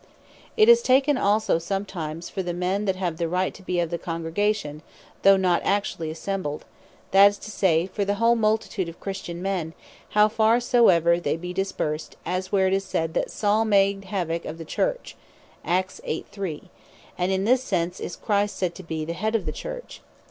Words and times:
It 0.57 0.67
is 0.67 0.81
taken 0.81 1.15
also 1.15 1.59
sometimes 1.59 2.27
for 2.27 2.41
the 2.41 2.55
men 2.55 2.85
that 2.85 2.95
have 2.95 3.19
right 3.21 3.53
to 3.53 3.61
be 3.61 3.79
of 3.79 3.91
the 3.91 3.99
Congregation, 3.99 4.81
though 5.21 5.37
not 5.37 5.61
actually 5.63 6.09
assembled; 6.09 6.65
that 7.11 7.27
is 7.27 7.37
to 7.37 7.51
say, 7.51 7.85
for 7.85 8.03
the 8.03 8.15
whole 8.15 8.35
multitude 8.35 8.89
of 8.89 8.99
Christian 8.99 9.43
men, 9.43 9.75
how 10.17 10.27
far 10.27 10.59
soever 10.59 11.19
they 11.19 11.37
be 11.37 11.53
dispersed: 11.53 12.15
as 12.25 12.45
(Act. 12.45 12.47
8.3.) 12.51 12.51
where 12.53 12.67
it 12.67 12.73
is 12.73 12.83
said, 12.83 13.13
that 13.13 13.29
"Saul 13.29 13.63
made 13.63 14.05
havock 14.05 14.43
of 14.45 14.57
the 14.57 14.65
Church:" 14.65 15.15
And 15.63 15.91
in 17.31 17.43
this 17.43 17.63
sense 17.63 17.99
is 17.99 18.15
Christ 18.15 18.55
said 18.57 18.73
to 18.73 18.81
be 18.83 19.05
Head 19.05 19.35
of 19.35 19.45
the 19.45 19.51
Church. 19.51 20.01